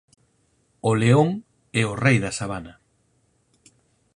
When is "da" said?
2.25-2.35